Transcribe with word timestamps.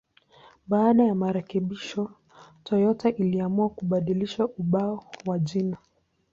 Baada 0.67 1.03
ya 1.03 1.15
marekebisho, 1.15 2.11
Toyota 2.63 3.09
iliamua 3.09 3.69
kubadilisha 3.69 4.47
ubao 4.47 5.03
wa 5.25 5.39
jina. 5.39 5.77